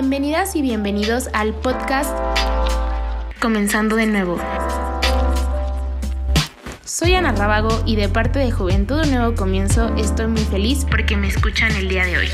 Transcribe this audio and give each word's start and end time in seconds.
Bienvenidas 0.00 0.56
y 0.56 0.62
bienvenidos 0.62 1.28
al 1.34 1.52
podcast 1.52 2.16
Comenzando 3.38 3.96
de 3.96 4.06
nuevo. 4.06 4.38
Soy 6.86 7.12
Ana 7.12 7.32
Rábago 7.32 7.68
y 7.84 7.96
de 7.96 8.08
parte 8.08 8.38
de 8.38 8.50
Juventud 8.50 9.02
Un 9.04 9.10
Nuevo 9.10 9.34
Comienzo 9.36 9.94
estoy 9.96 10.28
muy 10.28 10.40
feliz 10.40 10.86
porque 10.90 11.18
me 11.18 11.28
escuchan 11.28 11.70
el 11.72 11.90
día 11.90 12.06
de 12.06 12.16
hoy. 12.16 12.28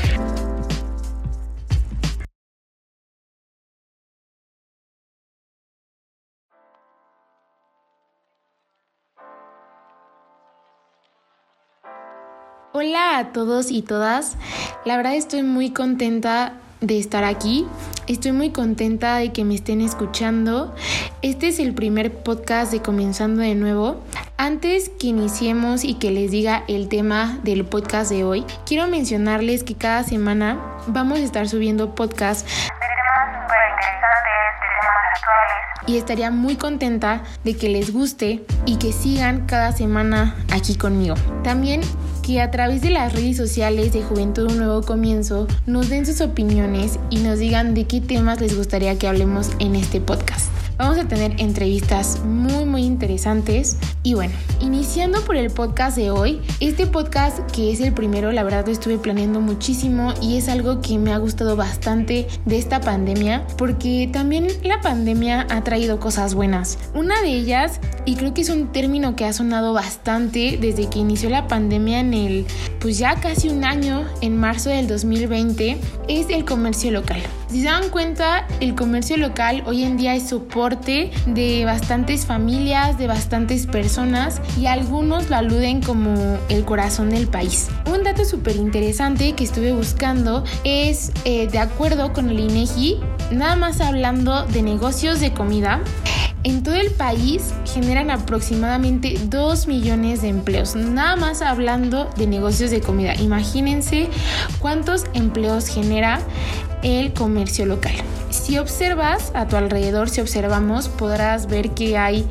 Hola 12.71 13.17
a 13.17 13.33
todos 13.33 13.71
y 13.71 13.81
todas. 13.81 14.37
La 14.85 14.95
verdad 14.95 15.15
estoy 15.15 15.43
muy 15.43 15.71
contenta 15.71 16.61
de 16.81 16.99
estar 16.99 17.23
aquí. 17.23 17.65
Estoy 18.07 18.31
muy 18.31 18.51
contenta 18.51 19.17
de 19.17 19.33
que 19.33 19.43
me 19.43 19.55
estén 19.55 19.81
escuchando. 19.81 20.73
Este 21.21 21.47
es 21.47 21.59
el 21.59 21.73
primer 21.73 22.13
podcast 22.13 22.71
de 22.71 22.81
Comenzando 22.81 23.41
de 23.41 23.55
nuevo. 23.55 23.97
Antes 24.37 24.89
que 24.89 25.07
iniciemos 25.07 25.83
y 25.83 25.95
que 25.95 26.11
les 26.11 26.31
diga 26.31 26.63
el 26.67 26.87
tema 26.87 27.39
del 27.43 27.65
podcast 27.65 28.11
de 28.11 28.23
hoy, 28.23 28.45
quiero 28.65 28.87
mencionarles 28.87 29.63
que 29.63 29.75
cada 29.75 30.03
semana 30.03 30.61
vamos 30.87 31.19
a 31.19 31.23
estar 31.23 31.49
subiendo 31.49 31.95
podcasts 31.95 32.45
y 35.87 35.97
estaría 35.97 36.31
muy 36.31 36.55
contenta 36.55 37.23
de 37.43 37.55
que 37.55 37.69
les 37.69 37.93
guste 37.93 38.45
y 38.65 38.75
que 38.75 38.91
sigan 38.91 39.45
cada 39.45 39.71
semana 39.71 40.35
aquí 40.51 40.75
conmigo. 40.75 41.15
También 41.43 41.81
que 42.21 42.41
a 42.41 42.51
través 42.51 42.81
de 42.81 42.89
las 42.89 43.13
redes 43.13 43.37
sociales 43.37 43.93
de 43.93 44.03
Juventud 44.03 44.51
Un 44.51 44.57
Nuevo 44.57 44.81
Comienzo 44.81 45.47
nos 45.65 45.89
den 45.89 46.05
sus 46.05 46.19
opiniones 46.19 46.99
y 47.09 47.19
nos 47.19 47.39
digan 47.39 47.73
de 47.73 47.85
qué 47.85 48.01
temas 48.01 48.41
les 48.41 48.55
gustaría 48.57 48.99
que 48.99 49.07
hablemos 49.07 49.51
en 49.59 49.75
este 49.75 50.01
podcast. 50.01 50.51
Vamos 50.77 50.97
a 50.97 51.07
tener 51.07 51.39
entrevistas 51.39 52.19
muy 52.23 52.65
muy 52.65 52.83
interesantes 52.83 53.77
y 54.03 54.13
bueno, 54.13 54.33
iniciando 54.67 55.21
por 55.23 55.37
el 55.37 55.49
podcast 55.49 55.95
de 55.95 56.11
hoy, 56.11 56.41
este 56.59 56.87
podcast 56.87 57.39
que 57.51 57.71
es 57.71 57.79
el 57.79 57.93
primero, 57.93 58.33
la 58.33 58.43
verdad 58.43 58.65
lo 58.65 58.73
estuve 58.73 58.97
planeando 58.97 59.39
muchísimo 59.39 60.13
y 60.21 60.35
es 60.35 60.49
algo 60.49 60.81
que 60.81 60.97
me 60.97 61.13
ha 61.13 61.17
gustado 61.19 61.55
bastante 61.55 62.27
de 62.43 62.57
esta 62.57 62.81
pandemia 62.81 63.47
porque 63.57 64.09
también 64.11 64.47
la 64.63 64.81
pandemia 64.81 65.47
ha 65.49 65.63
traído 65.63 66.01
cosas 66.01 66.33
buenas. 66.33 66.77
Una 66.93 67.21
de 67.21 67.29
ellas, 67.29 67.79
y 68.03 68.15
creo 68.15 68.33
que 68.33 68.41
es 68.41 68.49
un 68.49 68.73
término 68.73 69.15
que 69.15 69.23
ha 69.23 69.31
sonado 69.31 69.71
bastante 69.71 70.57
desde 70.59 70.89
que 70.89 70.99
inició 70.99 71.29
la 71.29 71.47
pandemia 71.47 72.01
en 72.01 72.13
el, 72.13 72.45
pues 72.81 72.97
ya 72.97 73.15
casi 73.15 73.47
un 73.47 73.63
año, 73.63 74.05
en 74.19 74.35
marzo 74.35 74.69
del 74.69 74.87
2020, 74.87 75.77
es 76.09 76.29
el 76.29 76.43
comercio 76.43 76.91
local. 76.91 77.21
Si 77.49 77.61
se 77.61 77.67
dan 77.67 77.89
cuenta, 77.89 78.45
el 78.59 78.75
comercio 78.75 79.15
local 79.15 79.63
hoy 79.65 79.83
en 79.83 79.95
día 79.95 80.15
es 80.15 80.27
soporte 80.27 81.11
de 81.25 81.63
bastantes 81.63 82.25
familias, 82.25 82.97
de 82.97 83.07
bastantes 83.07 83.65
personas 83.65 84.41
y 84.59 84.65
algunos 84.65 85.29
lo 85.29 85.35
aluden 85.35 85.81
como 85.81 86.37
el 86.49 86.65
corazón 86.65 87.09
del 87.09 87.27
país. 87.27 87.67
Un 87.91 88.03
dato 88.03 88.25
súper 88.25 88.55
interesante 88.55 89.33
que 89.33 89.43
estuve 89.43 89.71
buscando 89.73 90.43
es, 90.63 91.11
eh, 91.25 91.47
de 91.47 91.59
acuerdo 91.59 92.13
con 92.13 92.29
el 92.29 92.39
INEGI, 92.39 92.99
nada 93.31 93.55
más 93.55 93.81
hablando 93.81 94.45
de 94.45 94.61
negocios 94.61 95.19
de 95.19 95.33
comida, 95.33 95.81
en 96.43 96.63
todo 96.63 96.75
el 96.75 96.91
país 96.91 97.53
generan 97.65 98.09
aproximadamente 98.09 99.19
2 99.29 99.67
millones 99.67 100.21
de 100.21 100.29
empleos, 100.29 100.75
nada 100.75 101.15
más 101.15 101.41
hablando 101.41 102.09
de 102.15 102.27
negocios 102.27 102.71
de 102.71 102.79
comida. 102.79 103.15
Imagínense 103.15 104.07
cuántos 104.59 105.05
empleos 105.13 105.67
genera 105.67 106.19
el 106.83 107.11
comercio 107.13 107.65
local. 107.65 107.95
Si 108.47 108.57
observas 108.57 109.33
a 109.33 109.45
tu 109.45 109.57
alrededor, 109.57 110.09
si 110.09 110.21
observamos, 110.21 110.87
podrás 110.87 111.47
ver 111.47 111.71
que 111.71 111.97
hay 111.97 112.25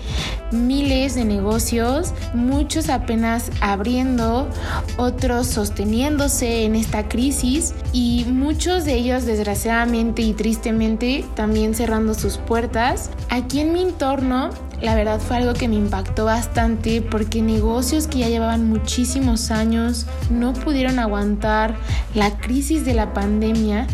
miles 0.51 1.15
de 1.15 1.27
negocios, 1.27 2.15
muchos 2.33 2.89
apenas 2.89 3.51
abriendo, 3.61 4.49
otros 4.97 5.47
sosteniéndose 5.47 6.65
en 6.65 6.75
esta 6.75 7.07
crisis 7.07 7.75
y 7.93 8.25
muchos 8.31 8.87
de 8.87 8.95
ellos 8.95 9.27
desgraciadamente 9.27 10.23
y 10.23 10.33
tristemente 10.33 11.23
también 11.35 11.75
cerrando 11.75 12.15
sus 12.15 12.39
puertas. 12.39 13.11
Aquí 13.29 13.61
en 13.61 13.75
mi 13.75 13.83
entorno 13.83 14.49
la 14.81 14.95
verdad 14.95 15.21
fue 15.21 15.37
algo 15.37 15.53
que 15.53 15.69
me 15.69 15.75
impactó 15.75 16.25
bastante 16.25 17.03
porque 17.03 17.43
negocios 17.43 18.07
que 18.07 18.21
ya 18.21 18.29
llevaban 18.29 18.67
muchísimos 18.67 19.51
años 19.51 20.07
no 20.31 20.55
pudieron 20.55 20.99
aguantar 20.99 21.75
la 22.15 22.39
crisis 22.39 22.87
de 22.87 22.95
la 22.95 23.13
pandemia 23.13 23.87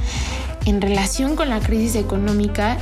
en 0.64 0.80
relación 0.80 1.36
con 1.36 1.48
la 1.48 1.60
crisis 1.60 1.96
económica 1.96 2.78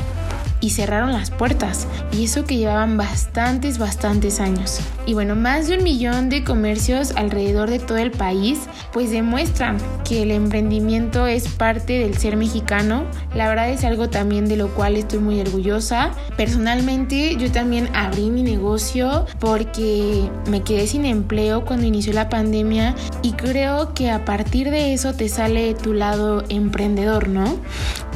y 0.61 0.71
cerraron 0.71 1.13
las 1.13 1.31
puertas. 1.31 1.87
Y 2.13 2.25
eso 2.25 2.45
que 2.45 2.57
llevaban 2.57 2.97
bastantes, 2.97 3.79
bastantes 3.79 4.41
años. 4.41 4.81
Y 5.07 5.15
bueno, 5.15 5.35
más 5.35 5.69
de 5.69 5.79
un 5.79 5.85
millón 5.85 6.29
de 6.29 6.45
comercios 6.45 7.13
alrededor 7.17 7.71
de 7.71 7.79
todo 7.79 7.99
el 7.99 8.11
país, 8.11 8.61
pues 8.93 9.11
demuestran 9.11 9.79
que 10.05 10.23
el 10.23 10.31
emprendimiento 10.31 11.27
es 11.27 11.49
parte 11.49 11.99
del 11.99 12.17
ser 12.17 12.37
mexicano. 12.37 13.05
La 13.35 13.49
verdad 13.49 13.71
es 13.71 13.85
algo 13.85 14.11
también 14.11 14.49
de 14.49 14.57
lo 14.57 14.69
cual 14.69 14.97
estoy 14.97 15.19
muy 15.19 15.41
orgullosa. 15.41 16.13
Personalmente 16.37 17.37
yo 17.37 17.51
también 17.51 17.89
abrí 17.95 18.31
mi 18.31 18.43
negocio 18.43 19.27
porque 19.39 20.29
me 20.49 20.63
quedé 20.63 20.87
sin 20.87 21.05
empleo 21.05 21.65
cuando 21.65 21.87
inició 21.87 22.13
la 22.13 22.29
pandemia 22.29 22.95
y 23.23 23.33
creo 23.33 23.95
que 23.95 24.11
a 24.11 24.25
partir 24.25 24.71
de 24.71 24.93
eso 24.93 25.15
te 25.15 25.29
sale 25.29 25.75
tu 25.75 25.95
lado 25.95 26.45
emprendedor, 26.49 27.29
¿no? 27.29 27.57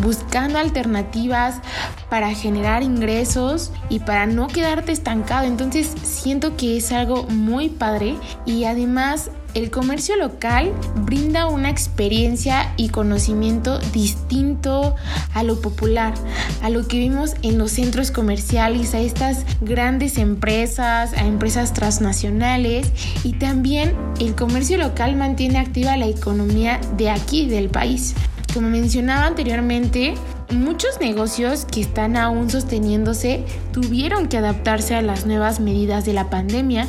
Buscando 0.03 0.59
alternativas 0.59 1.61
para 2.09 2.34
generar 2.35 2.83
ingresos 2.83 3.73
y 3.89 4.01
para 4.01 4.27
no 4.27 4.49
quedarte 4.49 4.93
estancado. 4.93 5.47
Entonces 5.47 5.93
siento 6.03 6.57
que 6.57 6.77
es 6.77 6.93
algo 6.93 7.25
muy 7.25 7.69
padre 7.69 8.17
y 8.47 8.65
además 8.65 9.31
el 9.55 9.71
comercio 9.71 10.17
local 10.17 10.73
brinda 11.05 11.47
una 11.47 11.71
experiencia 11.71 12.75
y 12.77 12.89
conocimiento 12.89 13.79
distinto 13.93 14.97
a 15.33 15.45
lo 15.45 15.61
popular, 15.61 16.15
a 16.61 16.71
lo 16.71 16.89
que 16.89 16.99
vimos 16.99 17.35
en 17.43 17.57
los 17.59 17.71
centros 17.71 18.11
comerciales, 18.11 18.95
a 18.95 19.01
estas 19.01 19.45
grandes 19.61 20.19
empresas, 20.19 21.13
a 21.13 21.25
empresas 21.27 21.73
transnacionales 21.73 22.91
y 23.23 23.35
también 23.35 23.95
el 24.19 24.35
comercio 24.35 24.77
local 24.77 25.15
mantiene 25.15 25.59
activa 25.59 25.97
la 25.97 26.09
economía 26.09 26.81
de 26.97 27.11
aquí, 27.11 27.47
del 27.47 27.69
país. 27.69 28.15
Como 28.53 28.69
mencionaba 28.69 29.27
anteriormente, 29.27 30.15
muchos 30.55 31.01
negocios 31.01 31.65
que 31.65 31.81
están 31.81 32.17
aún 32.17 32.51
sosteniéndose 32.51 33.45
tuvieron 33.73 34.29
que 34.29 34.39
adaptarse 34.39 34.95
a 34.95 35.03
las 35.03 35.27
nuevas 35.27 35.61
medidas 35.61 36.05
de 36.05 36.13
la 36.13 36.31
pandemia 36.31 36.87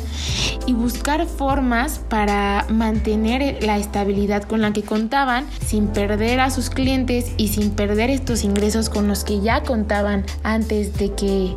y 0.66 0.72
buscar 0.72 1.26
formas 1.26 2.00
para 2.08 2.66
mantener 2.68 3.62
la 3.62 3.78
estabilidad 3.78 4.42
con 4.44 4.62
la 4.62 4.72
que 4.72 4.82
contaban 4.82 5.46
sin 5.64 5.88
perder 5.88 6.40
a 6.40 6.50
sus 6.50 6.70
clientes 6.70 7.32
y 7.36 7.48
sin 7.48 7.70
perder 7.70 8.10
estos 8.10 8.44
ingresos 8.44 8.88
con 8.88 9.08
los 9.08 9.24
que 9.24 9.40
ya 9.40 9.62
contaban 9.62 10.24
antes 10.42 10.94
de 10.98 11.12
que 11.12 11.54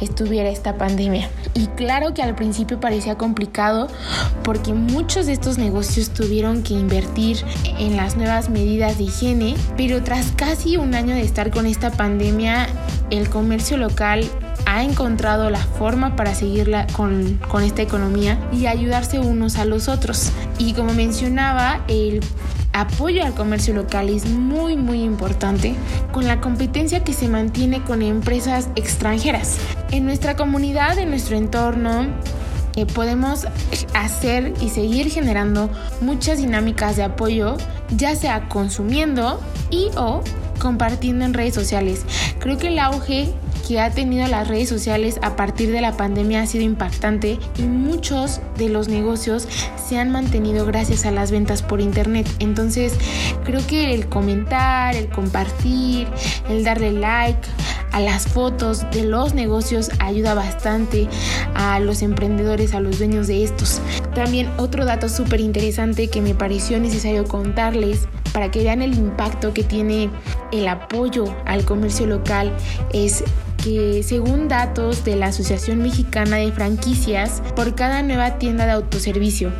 estuviera 0.00 0.48
esta 0.48 0.76
pandemia. 0.76 1.28
Y 1.54 1.66
claro 1.68 2.14
que 2.14 2.22
al 2.22 2.34
principio 2.34 2.80
parecía 2.80 3.16
complicado 3.16 3.88
porque 4.44 4.72
muchos 4.72 5.26
de 5.26 5.32
estos 5.32 5.58
negocios 5.58 6.10
tuvieron 6.10 6.62
que 6.62 6.74
invertir 6.74 7.38
en 7.78 7.96
las 7.96 8.16
nuevas 8.16 8.50
medidas 8.50 8.98
de 8.98 9.04
higiene, 9.04 9.56
pero 9.76 10.02
tras 10.02 10.32
casi 10.32 10.76
un 10.76 10.94
año 10.94 11.14
de 11.14 11.22
estar 11.22 11.49
con 11.50 11.66
esta 11.66 11.90
pandemia, 11.90 12.68
el 13.10 13.28
comercio 13.28 13.76
local 13.76 14.24
ha 14.66 14.84
encontrado 14.84 15.50
la 15.50 15.58
forma 15.58 16.16
para 16.16 16.34
seguirla 16.34 16.86
con, 16.88 17.40
con 17.48 17.62
esta 17.62 17.82
economía 17.82 18.38
y 18.52 18.66
ayudarse 18.66 19.18
unos 19.18 19.56
a 19.56 19.64
los 19.64 19.88
otros. 19.88 20.30
Y 20.58 20.74
como 20.74 20.92
mencionaba, 20.92 21.80
el 21.88 22.20
apoyo 22.72 23.24
al 23.24 23.34
comercio 23.34 23.74
local 23.74 24.08
es 24.08 24.26
muy 24.26 24.76
muy 24.76 25.02
importante 25.02 25.74
con 26.12 26.26
la 26.26 26.40
competencia 26.40 27.02
que 27.02 27.12
se 27.12 27.28
mantiene 27.28 27.82
con 27.82 28.02
empresas 28.02 28.68
extranjeras. 28.76 29.58
En 29.90 30.04
nuestra 30.04 30.36
comunidad, 30.36 30.98
en 30.98 31.10
nuestro 31.10 31.36
entorno, 31.36 32.06
eh, 32.76 32.86
podemos 32.86 33.46
hacer 33.94 34.54
y 34.60 34.68
seguir 34.68 35.10
generando 35.10 35.68
muchas 36.00 36.38
dinámicas 36.38 36.96
de 36.96 37.02
apoyo, 37.02 37.56
ya 37.96 38.14
sea 38.14 38.48
consumiendo 38.48 39.40
y 39.70 39.88
o 39.96 40.22
compartiendo 40.60 41.24
en 41.24 41.34
redes 41.34 41.54
sociales. 41.54 42.04
Creo 42.38 42.56
que 42.56 42.68
el 42.68 42.78
auge 42.78 43.34
que 43.66 43.80
ha 43.80 43.90
tenido 43.90 44.26
las 44.26 44.48
redes 44.48 44.68
sociales 44.68 45.18
a 45.22 45.36
partir 45.36 45.70
de 45.70 45.80
la 45.80 45.96
pandemia 45.96 46.42
ha 46.42 46.46
sido 46.46 46.64
impactante 46.64 47.38
y 47.58 47.62
muchos 47.62 48.40
de 48.56 48.68
los 48.68 48.88
negocios 48.88 49.48
se 49.76 49.98
han 49.98 50.10
mantenido 50.10 50.66
gracias 50.66 51.06
a 51.06 51.10
las 51.10 51.30
ventas 51.30 51.62
por 51.62 51.80
internet. 51.80 52.28
Entonces 52.38 52.94
creo 53.44 53.64
que 53.66 53.94
el 53.94 54.08
comentar, 54.08 54.94
el 54.96 55.08
compartir, 55.08 56.08
el 56.48 56.64
darle 56.64 56.92
like 56.92 57.48
a 57.92 58.00
las 58.00 58.26
fotos 58.26 58.88
de 58.90 59.04
los 59.04 59.34
negocios 59.34 59.90
ayuda 59.98 60.34
bastante 60.34 61.08
a 61.54 61.80
los 61.80 62.02
emprendedores, 62.02 62.74
a 62.74 62.80
los 62.80 62.98
dueños 62.98 63.26
de 63.26 63.44
estos. 63.44 63.80
También 64.14 64.48
otro 64.58 64.84
dato 64.84 65.08
súper 65.08 65.40
interesante 65.40 66.08
que 66.08 66.20
me 66.20 66.34
pareció 66.34 66.78
necesario 66.80 67.24
contarles 67.24 68.08
para 68.32 68.50
que 68.50 68.62
vean 68.62 68.82
el 68.82 68.94
impacto 68.94 69.52
que 69.52 69.64
tiene 69.64 70.10
el 70.52 70.68
apoyo 70.68 71.24
al 71.46 71.64
comercio 71.64 72.06
local 72.06 72.52
es 72.92 73.24
que 73.62 74.02
según 74.02 74.48
datos 74.48 75.04
de 75.04 75.16
la 75.16 75.26
Asociación 75.26 75.82
Mexicana 75.82 76.36
de 76.36 76.50
Franquicias, 76.52 77.42
por 77.54 77.74
cada 77.74 78.02
nueva 78.02 78.38
tienda 78.38 78.64
de 78.64 78.72
autoservicio, 78.72 79.52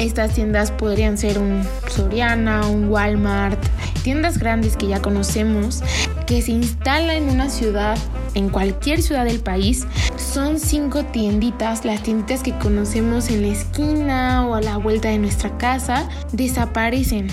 estas 0.00 0.32
tiendas 0.32 0.70
podrían 0.72 1.18
ser 1.18 1.38
un 1.38 1.62
Soriana, 1.88 2.66
un 2.66 2.88
Walmart, 2.88 3.58
tiendas 4.02 4.38
grandes 4.38 4.76
que 4.76 4.88
ya 4.88 5.02
conocemos, 5.02 5.82
que 6.26 6.42
se 6.42 6.52
instalan 6.52 7.10
en 7.16 7.28
una 7.28 7.50
ciudad, 7.50 7.98
en 8.34 8.48
cualquier 8.48 9.02
ciudad 9.02 9.24
del 9.24 9.40
país. 9.40 9.86
Son 10.16 10.58
cinco 10.58 11.04
tienditas, 11.04 11.84
las 11.84 12.02
tienditas 12.02 12.42
que 12.42 12.56
conocemos 12.58 13.30
en 13.30 13.42
la 13.42 13.48
esquina 13.48 14.46
o 14.46 14.54
a 14.54 14.62
la 14.62 14.78
vuelta 14.78 15.08
de 15.08 15.18
nuestra 15.18 15.56
casa, 15.58 16.08
desaparecen. 16.32 17.28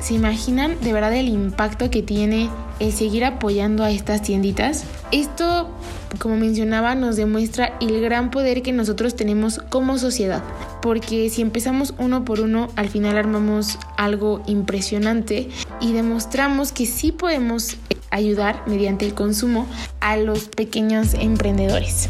¿Se 0.00 0.14
imaginan 0.14 0.80
de 0.80 0.94
verdad 0.94 1.14
el 1.14 1.28
impacto 1.28 1.90
que 1.90 2.02
tiene 2.02 2.48
el 2.78 2.92
seguir 2.92 3.24
apoyando 3.24 3.84
a 3.84 3.90
estas 3.90 4.22
tienditas? 4.22 4.84
Esto, 5.12 5.68
como 6.18 6.36
mencionaba, 6.36 6.94
nos 6.94 7.16
demuestra 7.16 7.76
el 7.80 8.00
gran 8.00 8.30
poder 8.30 8.62
que 8.62 8.72
nosotros 8.72 9.14
tenemos 9.14 9.58
como 9.68 9.98
sociedad, 9.98 10.42
porque 10.80 11.28
si 11.28 11.42
empezamos 11.42 11.92
uno 11.98 12.24
por 12.24 12.40
uno, 12.40 12.68
al 12.76 12.88
final 12.88 13.18
armamos 13.18 13.78
algo 13.98 14.42
impresionante 14.46 15.50
y 15.82 15.92
demostramos 15.92 16.72
que 16.72 16.86
sí 16.86 17.12
podemos 17.12 17.76
ayudar 18.10 18.62
mediante 18.66 19.04
el 19.04 19.12
consumo 19.12 19.66
a 20.00 20.16
los 20.16 20.48
pequeños 20.48 21.12
emprendedores. 21.12 22.08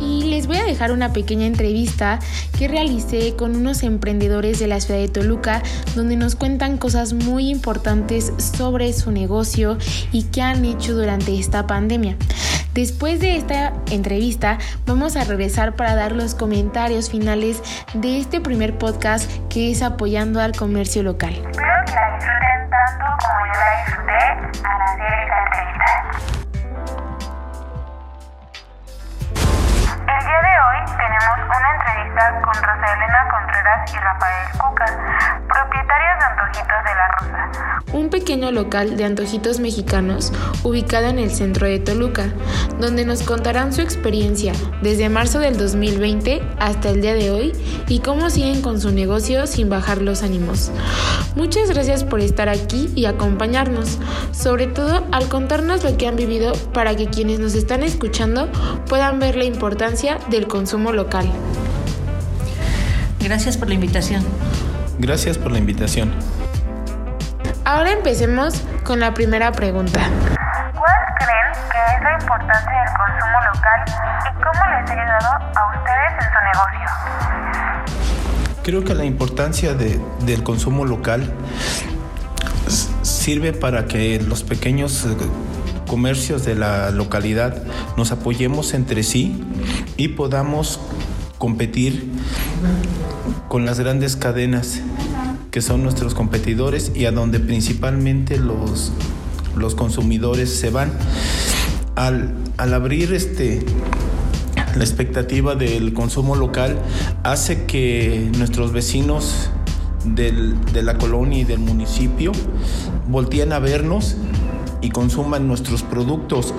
Y 0.00 0.24
les 0.24 0.46
voy 0.46 0.56
a 0.58 0.64
dejar 0.64 0.92
una 0.92 1.12
pequeña 1.12 1.46
entrevista 1.46 2.18
que 2.56 2.68
realicé 2.68 3.34
con 3.36 3.56
unos 3.56 3.82
emprendedores 3.82 4.58
de 4.58 4.66
la 4.66 4.80
ciudad 4.80 5.00
de 5.00 5.08
Toluca 5.08 5.62
donde 5.94 6.16
nos 6.16 6.36
cuentan 6.36 6.78
cosas 6.78 7.12
muy 7.12 7.48
importantes 7.48 8.32
sobre 8.38 8.92
su 8.92 9.10
negocio 9.10 9.78
y 10.12 10.24
qué 10.24 10.42
han 10.42 10.64
hecho 10.64 10.94
durante 10.94 11.38
esta 11.38 11.66
pandemia. 11.66 12.16
Después 12.74 13.18
de 13.18 13.36
esta 13.36 13.72
entrevista 13.90 14.58
vamos 14.86 15.16
a 15.16 15.24
regresar 15.24 15.74
para 15.74 15.96
dar 15.96 16.12
los 16.12 16.34
comentarios 16.34 17.10
finales 17.10 17.60
de 17.94 18.18
este 18.18 18.40
primer 18.40 18.78
podcast 18.78 19.28
que 19.48 19.72
es 19.72 19.82
apoyando 19.82 20.40
al 20.40 20.52
comercio 20.52 21.02
local. 21.02 21.34
Con 32.18 32.54
Rosa 32.54 32.94
Elena 32.96 33.28
Contreras 33.30 33.94
y 33.94 33.96
Rafael 33.96 34.48
Cuca, 34.58 34.86
propietarios 35.46 36.18
de 36.18 36.24
Antojitos 36.24 36.84
de 36.84 36.94
la 36.94 37.08
Rosa. 37.08 37.82
Un 37.92 38.10
pequeño 38.10 38.50
local 38.50 38.96
de 38.96 39.04
antojitos 39.04 39.60
mexicanos 39.60 40.32
ubicado 40.64 41.06
en 41.06 41.20
el 41.20 41.30
centro 41.30 41.68
de 41.68 41.78
Toluca, 41.78 42.24
donde 42.80 43.04
nos 43.04 43.22
contarán 43.22 43.72
su 43.72 43.82
experiencia 43.82 44.52
desde 44.82 45.08
marzo 45.08 45.38
del 45.38 45.56
2020 45.56 46.42
hasta 46.58 46.90
el 46.90 47.02
día 47.02 47.14
de 47.14 47.30
hoy 47.30 47.52
y 47.86 48.00
cómo 48.00 48.30
siguen 48.30 48.62
con 48.62 48.80
su 48.80 48.90
negocio 48.90 49.46
sin 49.46 49.70
bajar 49.70 50.02
los 50.02 50.24
ánimos. 50.24 50.72
Muchas 51.36 51.70
gracias 51.70 52.02
por 52.02 52.18
estar 52.18 52.48
aquí 52.48 52.90
y 52.96 53.06
acompañarnos, 53.06 53.98
sobre 54.32 54.66
todo 54.66 55.06
al 55.12 55.28
contarnos 55.28 55.84
lo 55.84 55.96
que 55.96 56.08
han 56.08 56.16
vivido 56.16 56.52
para 56.74 56.96
que 56.96 57.06
quienes 57.06 57.38
nos 57.38 57.54
están 57.54 57.84
escuchando 57.84 58.50
puedan 58.88 59.20
ver 59.20 59.36
la 59.36 59.44
importancia 59.44 60.18
del 60.30 60.48
consumo 60.48 60.92
local. 60.92 61.30
Gracias 63.28 63.58
por 63.58 63.68
la 63.68 63.74
invitación. 63.74 64.24
Gracias 64.98 65.36
por 65.36 65.52
la 65.52 65.58
invitación. 65.58 66.14
Ahora 67.66 67.92
empecemos 67.92 68.62
con 68.84 69.00
la 69.00 69.12
primera 69.12 69.52
pregunta. 69.52 70.00
¿Cuál 70.74 70.96
creen 71.18 71.52
que 71.70 71.78
es 71.94 72.02
la 72.02 72.12
importancia 72.18 72.72
del 72.72 72.88
consumo 72.96 73.38
local 73.52 73.84
y 74.24 74.32
cómo 74.32 74.64
les 74.70 74.90
ha 74.90 74.92
ayudado 74.94 75.28
a 75.54 75.62
ustedes 75.76 76.12
en 76.14 76.28
su 76.32 76.40
negocio? 76.48 76.86
Creo 78.62 78.82
que 78.84 78.94
la 78.94 79.04
importancia 79.04 79.74
de- 79.74 80.00
del 80.24 80.42
consumo 80.42 80.86
local 80.86 81.30
sirve 83.02 83.52
para 83.52 83.84
que 83.84 84.22
los 84.22 84.42
pequeños 84.42 85.04
eh, 85.04 85.14
comercios 85.86 86.46
de 86.46 86.54
la 86.54 86.90
localidad 86.92 87.62
nos 87.98 88.10
apoyemos 88.10 88.72
entre 88.72 89.02
sí 89.02 89.44
y 89.98 90.08
podamos 90.08 90.80
competir 91.36 92.10
con 93.48 93.64
las 93.64 93.80
grandes 93.80 94.16
cadenas 94.16 94.80
que 95.50 95.62
son 95.62 95.82
nuestros 95.82 96.14
competidores 96.14 96.92
y 96.94 97.06
a 97.06 97.12
donde 97.12 97.40
principalmente 97.40 98.38
los, 98.38 98.92
los 99.56 99.74
consumidores 99.74 100.54
se 100.54 100.70
van. 100.70 100.92
Al, 101.96 102.34
al 102.58 102.74
abrir 102.74 103.12
este, 103.14 103.64
la 104.76 104.84
expectativa 104.84 105.54
del 105.54 105.92
consumo 105.94 106.36
local 106.36 106.78
hace 107.24 107.64
que 107.64 108.30
nuestros 108.38 108.72
vecinos 108.72 109.50
del- 110.04 110.54
de 110.72 110.82
la 110.82 110.96
colonia 110.98 111.40
y 111.40 111.44
del 111.44 111.58
municipio 111.58 112.30
volteen 113.08 113.52
a 113.52 113.58
vernos 113.58 114.16
y 114.80 114.90
consuman 114.90 115.48
nuestros 115.48 115.82
productos. 115.82 116.54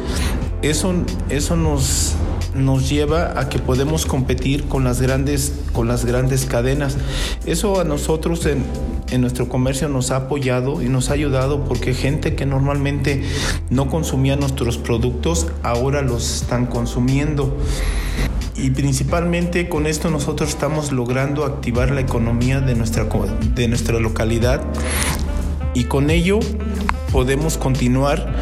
Eso, 0.62 0.94
eso 1.30 1.56
nos, 1.56 2.16
nos 2.56 2.90
lleva 2.90 3.40
a 3.40 3.50
que 3.50 3.60
podemos 3.60 4.06
competir 4.06 4.66
con 4.66 4.84
las 4.84 5.02
grandes, 5.02 5.54
con 5.74 5.88
las 5.88 6.06
grandes 6.06 6.46
cadenas. 6.46 6.98
Eso 7.46 7.80
a 7.80 7.84
nosotros 7.84 8.46
en, 8.46 8.64
en 9.12 9.22
nuestro 9.22 9.50
comercio 9.50 9.90
nos 9.90 10.12
ha 10.12 10.18
apoyado 10.18 10.82
y 10.82 10.90
nos 10.90 11.10
ha 11.10 11.14
ayudado 11.14 11.66
porque 11.66 11.94
gente 11.94 12.36
que 12.36 12.46
normalmente 12.46 13.24
no 13.70 13.90
consumía 13.90 14.36
nuestros 14.36 14.78
productos 14.78 15.48
ahora 15.64 16.02
los 16.02 16.42
están 16.42 16.66
consumiendo. 16.66 17.58
Y 18.56 18.72
principalmente 18.72 19.70
con 19.70 19.86
esto 19.88 20.10
nosotros 20.10 20.50
estamos 20.50 20.92
logrando 20.92 21.46
activar 21.46 21.92
la 21.92 22.02
economía 22.02 22.60
de 22.60 22.76
nuestra, 22.76 23.06
de 23.56 23.68
nuestra 23.70 24.00
localidad 24.00 24.62
y 25.74 25.86
con 25.86 26.10
ello 26.10 26.40
podemos 27.12 27.58
continuar 27.58 28.36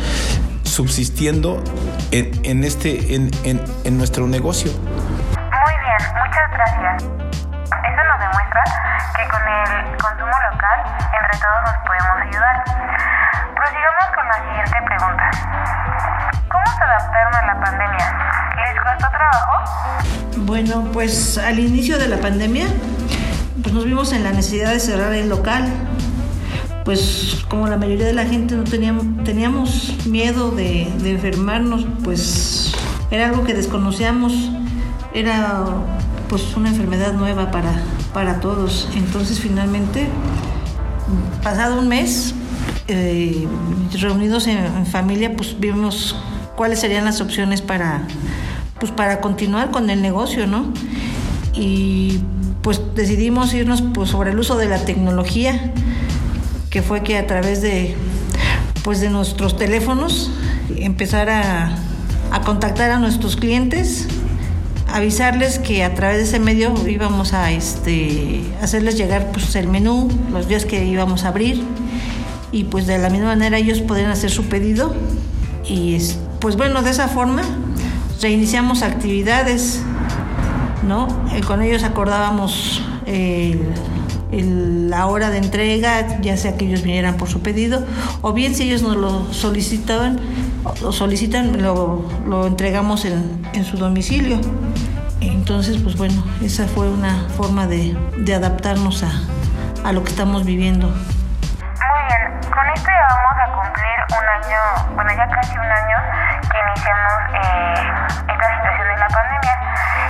subsistiendo 0.82 1.64
en, 2.12 2.30
en 2.44 2.64
este, 2.64 3.16
en, 3.16 3.32
en- 3.44 3.64
en 3.84 3.98
nuestro 3.98 4.28
negocio. 4.28 4.72
Muy 4.72 5.76
bien, 5.82 6.02
muchas 6.22 6.48
gracias. 6.54 7.02
Eso 7.02 8.02
nos 8.10 8.20
demuestra 8.20 8.64
que 9.16 9.24
con 9.28 9.42
el 9.42 9.98
consumo 9.98 10.38
local 10.52 10.78
entre 11.20 11.36
todos 11.42 11.62
nos 11.66 11.78
podemos 11.88 12.18
ayudar. 12.30 12.64
Prosigamos 13.56 14.06
con 14.14 14.28
la 14.28 14.38
siguiente 14.46 14.78
pregunta. 14.86 15.32
¿Cómo 16.48 16.66
se 16.78 16.84
adaptaron 16.84 17.36
a 17.36 17.46
la 17.48 17.60
pandemia? 17.60 18.08
¿Les 18.58 18.76
costó 18.80 19.10
trabajo? 19.10 19.56
Bueno, 20.46 20.90
pues 20.94 21.40
al 21.40 21.58
inicio 21.58 21.98
de 21.98 22.08
la 22.08 22.18
pandemia, 22.18 22.68
pues 23.64 23.74
nos 23.74 23.84
vimos 23.86 24.14
en 24.14 24.24
la 24.24 24.30
necesidad 24.32 24.70
de 24.74 24.80
cerrar 24.80 25.12
el 25.14 25.28
local. 25.28 25.66
Pues 26.88 27.44
como 27.50 27.68
la 27.68 27.76
mayoría 27.76 28.06
de 28.06 28.14
la 28.14 28.26
gente 28.26 28.56
no 28.56 28.64
teníamos, 28.64 29.06
teníamos 29.26 29.94
miedo 30.06 30.52
de, 30.52 30.84
enfermarnos, 31.04 31.86
pues 32.02 32.72
era 33.12 33.28
algo 33.28 33.44
que 33.44 33.54
desconocíamos, 33.54 34.32
era 35.14 35.66
pues 36.30 36.56
una 36.56 36.70
enfermedad 36.70 37.12
nueva 37.12 37.52
para, 37.52 37.84
para 38.14 38.40
todos. 38.40 38.88
Entonces 38.96 39.42
finalmente, 39.42 40.08
pasado 41.44 41.78
un 41.78 41.90
mes, 41.90 42.34
eh, 42.88 43.46
reunidos 44.00 44.48
en, 44.48 44.58
en 44.58 44.86
familia, 44.86 45.36
pues 45.36 45.60
vimos 45.60 46.16
cuáles 46.56 46.80
serían 46.80 47.04
las 47.04 47.20
opciones 47.20 47.62
para, 47.62 48.04
pues 48.80 48.94
para 48.94 49.20
continuar 49.20 49.72
con 49.72 49.90
el 49.90 50.02
negocio, 50.02 50.48
¿no? 50.48 50.72
Y 51.54 52.22
pues 52.62 52.80
decidimos 52.96 53.54
irnos 53.54 53.82
pues, 53.82 54.10
sobre 54.10 54.32
el 54.32 54.40
uso 54.40 54.56
de 54.56 54.70
la 54.70 54.86
tecnología, 54.86 55.74
que 56.70 56.82
fue 56.82 57.02
que 57.04 57.18
a 57.18 57.28
través 57.28 57.62
de, 57.62 57.96
pues, 58.84 59.00
de 59.02 59.10
nuestros 59.10 59.58
teléfonos 59.58 60.32
empezar 60.76 61.30
a, 61.30 61.76
a 62.32 62.42
contactar 62.42 62.92
a 62.92 63.00
nuestros 63.00 63.36
clientes, 63.36 64.08
avisarles 64.94 65.60
que 65.60 65.84
a 65.84 65.94
través 65.96 66.18
de 66.18 66.24
ese 66.24 66.40
medio 66.40 66.74
íbamos 66.88 67.34
a 67.34 67.52
este, 67.52 68.42
hacerles 68.62 68.98
llegar 68.98 69.32
pues, 69.32 69.56
el 69.56 69.68
menú, 69.68 70.08
los 70.32 70.48
días 70.48 70.66
que 70.66 70.86
íbamos 70.86 71.24
a 71.26 71.30
abrir 71.30 71.62
y 72.52 72.64
pues 72.66 72.88
de 72.88 72.98
la 72.98 73.10
misma 73.10 73.28
manera 73.28 73.58
ellos 73.58 73.82
podían 73.82 74.10
hacer 74.10 74.32
su 74.32 74.46
pedido 74.46 74.96
y 75.68 75.96
es- 75.96 76.18
pues 76.40 76.56
bueno, 76.56 76.82
de 76.84 76.92
esa 76.92 77.08
forma 77.10 77.42
reiniciamos 78.22 78.82
actividades, 78.84 79.82
¿no? 80.88 81.08
Eh, 81.34 81.42
con 81.42 81.62
ellos 81.62 81.84
acordábamos 81.84 82.82
el- 83.06 83.62
el, 84.32 84.90
la 84.90 85.06
hora 85.08 85.30
de 85.30 85.38
entrega, 85.38 86.20
ya 86.22 86.38
sea 86.38 86.58
que 86.58 86.66
ellos 86.66 86.84
vinieran 86.84 87.18
por 87.18 87.30
su 87.30 87.42
pedido, 87.42 87.86
o 88.22 88.34
bien 88.34 88.56
si 88.56 88.64
ellos 88.64 88.82
nos 88.82 88.98
lo 88.98 89.34
solicitaban, 89.34 90.20
lo 90.82 90.92
solicitan, 90.92 91.62
lo, 91.62 92.06
lo 92.26 92.48
entregamos 92.48 93.06
en, 93.06 93.48
en, 93.54 93.66
su 93.66 93.78
domicilio. 93.78 94.40
Entonces, 95.22 95.78
pues 95.82 95.98
bueno, 95.98 96.24
esa 96.42 96.68
fue 96.68 96.90
una 96.90 97.28
forma 97.38 97.68
de, 97.68 97.98
de 98.18 98.36
adaptarnos 98.36 99.04
a, 99.04 99.12
a 99.84 99.92
lo 99.94 100.04
que 100.04 100.10
estamos 100.10 100.46
viviendo. 100.46 100.88
Muy 100.88 102.02
bien, 102.10 102.52
con 102.52 102.66
esto 102.76 102.90
ya 102.90 103.08
vamos 103.16 103.36
a 103.40 103.48
cumplir 103.56 103.98
un 104.12 104.26
año, 104.28 104.96
bueno 104.96 105.12
ya 105.16 105.28
casi 105.30 105.58
un 105.58 105.72
año 105.72 105.98
que 106.52 106.58
iniciamos 106.68 107.14
eh, 107.34 107.74
esta 108.28 108.48
situación 108.56 108.88
de 108.88 108.98
la 108.98 109.08
pandemia. 109.08 109.56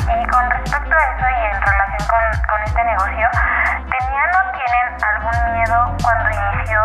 Y 0.08 0.28
con 0.28 0.50
respecto 0.50 0.96
a 0.96 1.04
eso 1.14 1.26
y 1.30 1.56
en 1.56 1.62
con 2.06 2.64
este 2.66 2.84
negocio, 2.84 3.28
¿tenían 3.90 4.30
o 4.30 4.52
tienen 4.54 4.88
algún 5.04 5.54
miedo 5.54 5.98
cuando 6.04 6.30
inició, 6.30 6.80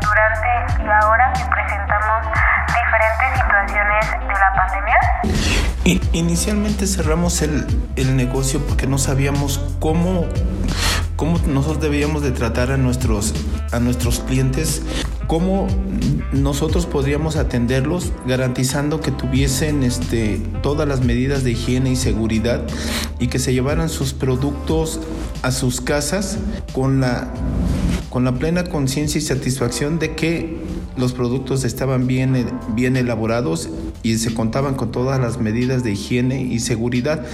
durante 0.00 0.82
y 0.82 0.88
ahora 0.88 1.32
que 1.32 1.44
presentamos 1.44 2.26
diferentes 2.66 3.40
situaciones 3.40 4.10
de 4.12 4.34
la 4.34 4.52
pandemia? 4.56 4.98
Inicialmente 6.12 6.86
cerramos 6.86 7.42
el, 7.42 7.66
el 7.96 8.16
negocio 8.16 8.64
porque 8.66 8.86
no 8.86 8.98
sabíamos 8.98 9.60
cómo 9.80 10.26
cómo 11.16 11.38
nosotros 11.46 11.80
debíamos 11.80 12.22
de 12.22 12.30
tratar 12.30 12.70
a 12.70 12.76
nuestros, 12.76 13.34
a 13.72 13.80
nuestros 13.80 14.20
clientes, 14.20 14.82
cómo 15.26 15.66
nosotros 16.32 16.86
podríamos 16.86 17.36
atenderlos 17.36 18.12
garantizando 18.26 19.00
que 19.00 19.10
tuviesen 19.10 19.82
este, 19.82 20.40
todas 20.62 20.86
las 20.88 21.04
medidas 21.04 21.44
de 21.44 21.52
higiene 21.52 21.90
y 21.92 21.96
seguridad 21.96 22.62
y 23.18 23.28
que 23.28 23.38
se 23.38 23.52
llevaran 23.52 23.88
sus 23.88 24.12
productos 24.12 25.00
a 25.42 25.50
sus 25.50 25.80
casas 25.80 26.38
con 26.72 27.00
la, 27.00 27.32
plena 28.38 28.64
conciencia 28.64 29.18
y 29.18 29.22
satisfacción 29.22 29.98
de 29.98 30.14
que 30.14 30.56
los 30.96 31.12
productos 31.12 31.64
estaban 31.64 32.06
bien, 32.06 32.46
bien 32.74 32.96
elaborados 32.96 33.68
y 34.02 34.16
se 34.16 34.32
contaban 34.32 34.74
con 34.74 34.90
todas 34.90 35.20
las 35.20 35.38
medidas 35.38 35.84
de 35.84 35.92
higiene 35.92 36.42
y 36.42 36.60
seguridad. 36.60 37.26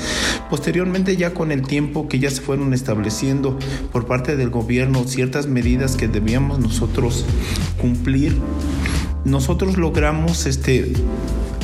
Posteriormente, 0.51 1.17
ya 1.17 1.35
con 1.35 1.53
el 1.53 1.63
tiempo 1.63 2.09
que 2.09 2.19
ya 2.19 2.31
se 2.31 2.41
fueron 2.41 2.75
estableciendo 2.75 3.59
por 3.93 4.07
parte 4.07 4.37
del 4.37 4.51
gobierno 4.51 5.05
ciertas 5.05 5.47
medidas 5.47 5.97
que 5.97 6.09
debíamos 6.09 6.59
nosotros 6.59 7.25
cumplir, 7.83 8.35
nosotros 9.25 9.77
logramos 9.77 10.47
este, 10.47 10.93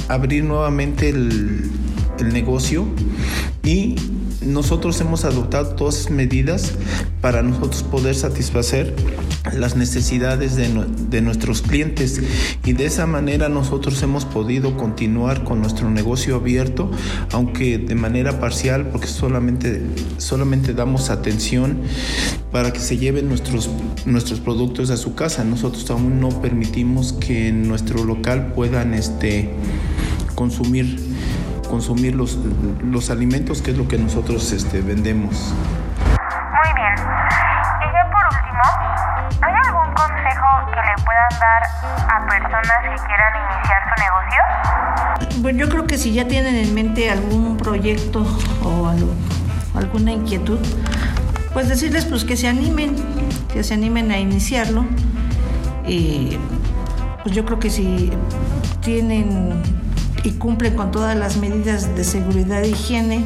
abrir 0.08 0.44
nuevamente 0.44 1.08
el, 1.08 1.70
el 2.18 2.32
negocio 2.32 2.84
y 3.62 3.94
nosotros 4.48 5.00
hemos 5.00 5.24
adoptado 5.24 5.74
todas 5.74 6.00
esas 6.00 6.10
medidas 6.10 6.72
para 7.20 7.42
nosotros 7.42 7.82
poder 7.82 8.14
satisfacer 8.14 8.94
las 9.52 9.76
necesidades 9.76 10.56
de, 10.56 10.68
de, 11.10 11.20
nuestros 11.20 11.62
clientes. 11.62 12.20
Y 12.64 12.72
de 12.72 12.86
esa 12.86 13.06
manera 13.06 13.48
nosotros 13.48 14.02
hemos 14.02 14.24
podido 14.24 14.76
continuar 14.76 15.44
con 15.44 15.60
nuestro 15.60 15.90
negocio 15.90 16.36
abierto 16.36 16.90
aunque 17.32 17.78
de 17.78 17.94
manera 17.94 18.40
parcial 18.40 18.88
porque 18.90 19.06
solamente 19.06 19.82
solamente 20.18 20.74
damos 20.74 21.10
atención 21.10 21.78
para 22.52 22.72
que 22.72 22.80
se 22.80 22.96
lleven 22.96 23.28
nuestros 23.28 23.70
nuestros 24.06 24.40
productos 24.40 24.90
a 24.90 24.96
su 24.96 25.14
casa. 25.14 25.44
Nosotros 25.44 25.88
aún 25.90 26.20
no 26.20 26.28
permitimos 26.40 27.12
que 27.12 27.48
en 27.48 27.68
nuestro 27.68 28.04
local 28.04 28.52
puedan 28.54 28.94
este 28.94 29.50
consumir 30.34 31.07
consumir 31.68 32.14
los, 32.14 32.38
los 32.82 33.10
alimentos, 33.10 33.62
que 33.62 33.70
es 33.70 33.78
lo 33.78 33.86
que 33.86 33.98
nosotros 33.98 34.52
este, 34.52 34.80
vendemos. 34.80 35.54
Muy 35.98 36.74
bien. 36.74 36.94
Y 36.96 37.92
ya 37.92 38.10
por 38.10 38.24
último, 38.34 38.62
¿hay 39.42 39.54
algún 39.66 39.94
consejo 39.94 40.46
que 40.72 40.80
le 40.80 40.94
puedan 41.04 41.32
dar 41.38 41.62
a 42.10 42.26
personas 42.26 42.78
que 42.82 43.06
quieran 43.06 43.32
iniciar 43.36 43.80
su 43.84 43.94
negocio? 44.02 45.40
Bueno, 45.42 45.58
yo 45.60 45.68
creo 45.68 45.86
que 45.86 45.98
si 45.98 46.12
ya 46.12 46.26
tienen 46.26 46.56
en 46.56 46.74
mente 46.74 47.10
algún 47.10 47.56
proyecto 47.56 48.26
o 48.64 48.88
algo, 48.88 49.12
alguna 49.74 50.12
inquietud, 50.12 50.58
pues 51.52 51.68
decirles 51.68 52.04
pues 52.06 52.24
que 52.24 52.36
se 52.36 52.48
animen, 52.48 52.96
que 53.52 53.62
se 53.62 53.74
animen 53.74 54.10
a 54.10 54.18
iniciarlo. 54.18 54.84
Y 55.86 56.38
pues 57.22 57.34
yo 57.34 57.44
creo 57.44 57.58
que 57.58 57.70
si 57.70 58.10
tienen 58.80 59.62
y 60.28 60.32
cumplen 60.32 60.76
con 60.76 60.90
todas 60.90 61.16
las 61.16 61.38
medidas 61.38 61.96
de 61.96 62.04
seguridad 62.04 62.62
e 62.62 62.68
higiene. 62.68 63.24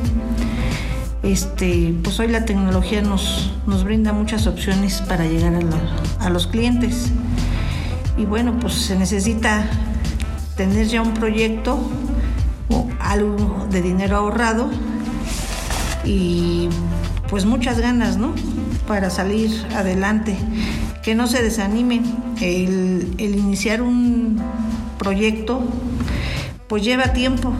Este, 1.25 1.93
pues 2.01 2.21
hoy 2.21 2.29
la 2.29 2.45
tecnología 2.45 3.03
nos, 3.03 3.53
nos 3.67 3.83
brinda 3.83 4.13
muchas 4.13 4.47
opciones 4.47 5.03
para 5.09 5.27
llegar 5.27 5.53
a, 5.53 6.25
a 6.25 6.31
los 6.31 6.47
clientes. 6.47 7.11
Y 8.17 8.25
bueno, 8.25 8.57
pues 8.61 8.75
se 8.75 8.97
necesita 8.97 9.65
tener 10.57 10.87
ya 10.87 11.03
un 11.03 11.13
proyecto 11.15 11.81
o 12.69 12.89
algo 13.01 13.67
de 13.69 13.83
dinero 13.83 14.19
ahorrado 14.19 14.71
y 16.05 16.69
pues 17.29 17.47
muchas 17.47 17.81
ganas, 17.81 18.17
¿no? 18.17 18.33
Para 18.87 19.11
salir 19.11 19.51
adelante. 19.75 20.37
Que 21.03 21.17
no 21.17 21.27
se 21.27 21.43
desanimen. 21.43 22.05
El 22.41 23.17
iniciar 23.19 23.83
un 23.83 24.41
proyecto 24.99 25.65
pues 26.73 26.85
lleva 26.85 27.13
tiempo, 27.13 27.53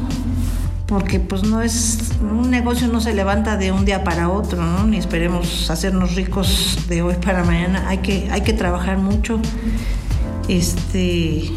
porque 0.87 1.21
pues 1.21 1.43
no 1.43 1.61
es, 1.61 1.99
un 2.23 2.51
negocio 2.51 2.89
no 2.89 2.99
se 2.99 3.13
levanta 3.13 3.59
de 3.59 3.71
un 3.71 3.85
día 3.85 4.05
para 4.05 4.31
otro, 4.31 4.65
¿no? 4.65 4.87
Ni 4.87 4.97
esperemos 4.97 5.69
hacernos 5.69 6.15
ricos 6.15 6.79
de 6.89 7.03
hoy 7.03 7.17
para 7.23 7.45
mañana, 7.45 7.91
hay 7.91 7.99
que, 7.99 8.31
hay 8.31 8.41
que 8.41 8.55
trabajar 8.55 8.97
mucho, 8.97 9.39
este, 10.49 11.51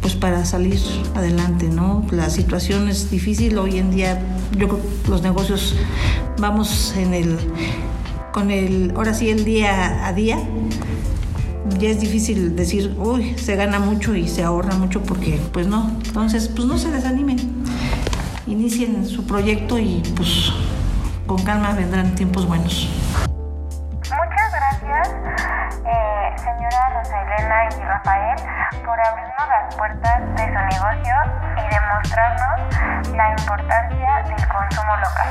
pues 0.00 0.16
para 0.16 0.44
salir 0.44 0.80
adelante, 1.14 1.68
¿no? 1.68 2.04
La 2.10 2.28
situación 2.28 2.88
es 2.88 3.08
difícil, 3.08 3.56
hoy 3.56 3.78
en 3.78 3.92
día 3.92 4.20
yo 4.58 4.66
creo 4.66 4.80
que 4.80 5.08
los 5.08 5.22
negocios 5.22 5.76
vamos 6.40 6.92
en 6.96 7.14
el, 7.14 7.38
con 8.32 8.50
el, 8.50 8.92
ahora 8.96 9.14
sí 9.14 9.30
el 9.30 9.44
día 9.44 10.08
a 10.08 10.12
día, 10.12 10.40
ya 11.78 11.90
es 11.90 12.00
difícil 12.00 12.56
decir, 12.56 12.94
uy, 12.98 13.36
se 13.38 13.56
gana 13.56 13.78
mucho 13.78 14.14
y 14.14 14.28
se 14.28 14.42
ahorra 14.42 14.74
mucho 14.74 15.02
porque 15.02 15.40
pues 15.52 15.66
no. 15.66 15.90
Entonces, 16.04 16.48
pues 16.48 16.66
no 16.66 16.78
se 16.78 16.90
desanimen. 16.90 17.64
Inicien 18.46 19.04
su 19.06 19.26
proyecto 19.26 19.78
y 19.78 20.02
pues 20.16 20.52
con 21.26 21.42
calma 21.42 21.72
vendrán 21.72 22.14
tiempos 22.14 22.46
buenos. 22.46 22.88
Muchas 24.02 24.52
gracias, 24.52 25.08
eh, 25.84 26.36
señora 26.38 26.90
Rosa 26.94 27.22
Elena 27.22 27.68
y 27.68 27.82
Rafael, 27.82 28.36
por 28.84 29.00
abrirnos 29.00 29.48
las 29.48 29.74
puertas 29.74 30.20
de 30.36 30.46
su 30.46 30.52
negocio 30.52 31.14
y 31.56 31.74
demostrarnos 31.74 33.16
la 33.16 33.30
importancia 33.30 34.22
del 34.24 34.48
consumo 34.48 34.96
local. 34.96 35.28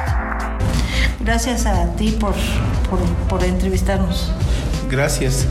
Gracias 1.22 1.66
a 1.66 1.96
ti 1.96 2.12
por, 2.12 2.36
por, 2.90 3.00
por 3.28 3.44
entrevistarnos. 3.44 4.34
Gracias. 4.90 5.48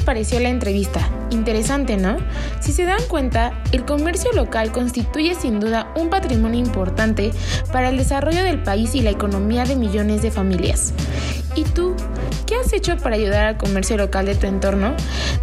Pareció 0.00 0.40
la 0.40 0.48
entrevista? 0.48 1.00
Interesante, 1.30 1.96
¿no? 1.96 2.16
Si 2.60 2.72
se 2.72 2.84
dan 2.84 3.02
cuenta, 3.08 3.52
el 3.72 3.84
comercio 3.84 4.32
local 4.32 4.72
constituye 4.72 5.34
sin 5.34 5.60
duda 5.60 5.92
un 5.96 6.10
patrimonio 6.10 6.60
importante 6.60 7.32
para 7.72 7.88
el 7.88 7.96
desarrollo 7.96 8.42
del 8.42 8.62
país 8.62 8.94
y 8.94 9.00
la 9.00 9.10
economía 9.10 9.64
de 9.64 9.76
millones 9.76 10.22
de 10.22 10.30
familias. 10.30 10.92
¿Y 11.54 11.64
tú? 11.64 11.96
¿Qué 12.46 12.56
has 12.56 12.72
hecho 12.72 12.96
para 12.96 13.16
ayudar 13.16 13.44
al 13.46 13.56
comercio 13.56 13.96
local 13.96 14.26
de 14.26 14.34
tu 14.34 14.46
entorno? 14.46 14.94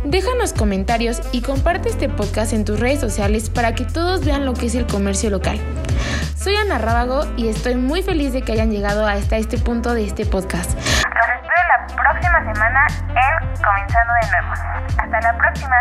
Déjanos 0.04 0.54
comentarios 0.54 1.22
y 1.32 1.42
comparte 1.42 1.90
este 1.90 2.10
podcast 2.10 2.54
en 2.54 2.66
tus 2.66 2.80
redes 2.80 3.00
sociales 3.00 3.50
para 3.50 3.76
que 3.76 3.86
todos 3.86 4.26
vean 4.26 4.46
lo 4.46 4.54
que 4.54 4.68
es 4.68 4.76
el 4.76 4.86
comercio 4.88 5.30
local. 5.30 5.60
Soy 6.36 6.56
Ana 6.56 6.78
Rábago 6.78 7.26
y 7.36 7.48
estoy 7.48 7.76
muy 7.76 8.04
feliz 8.04 8.32
de 8.34 8.42
que 8.42 8.54
hayan 8.54 8.72
llegado 8.72 9.06
hasta 9.06 9.38
este 9.38 9.58
punto 9.58 9.94
de 9.94 10.06
este 10.06 10.26
podcast. 10.26 10.74
Los 10.76 10.84
espero 10.84 11.62
la 11.68 11.88
próxima 11.88 12.54
semana 12.54 12.88
en 13.10 13.47
Comenzando 13.68 14.14
de 14.14 14.32
nuevo. 14.32 14.54
Hasta 14.98 15.20
la 15.20 15.38
próxima. 15.38 15.76